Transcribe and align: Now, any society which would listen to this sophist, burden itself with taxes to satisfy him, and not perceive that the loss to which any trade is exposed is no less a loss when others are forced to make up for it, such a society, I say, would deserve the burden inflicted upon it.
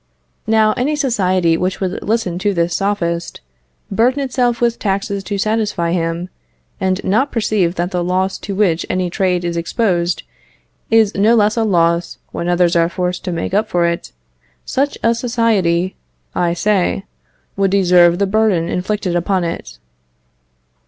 Now, 0.47 0.73
any 0.77 0.95
society 0.95 1.55
which 1.57 1.79
would 1.79 2.01
listen 2.01 2.39
to 2.39 2.55
this 2.55 2.73
sophist, 2.73 3.39
burden 3.91 4.19
itself 4.21 4.59
with 4.59 4.79
taxes 4.79 5.23
to 5.25 5.37
satisfy 5.37 5.91
him, 5.91 6.29
and 6.79 7.03
not 7.03 7.31
perceive 7.31 7.75
that 7.75 7.91
the 7.91 8.03
loss 8.03 8.39
to 8.39 8.55
which 8.55 8.83
any 8.89 9.11
trade 9.11 9.45
is 9.45 9.55
exposed 9.55 10.23
is 10.89 11.13
no 11.13 11.35
less 11.35 11.55
a 11.55 11.63
loss 11.63 12.17
when 12.31 12.49
others 12.49 12.75
are 12.75 12.89
forced 12.89 13.23
to 13.25 13.31
make 13.31 13.53
up 13.53 13.69
for 13.69 13.85
it, 13.85 14.11
such 14.65 14.97
a 15.03 15.13
society, 15.13 15.95
I 16.33 16.55
say, 16.55 17.05
would 17.55 17.69
deserve 17.69 18.17
the 18.17 18.25
burden 18.25 18.69
inflicted 18.69 19.15
upon 19.15 19.43
it. 19.43 19.77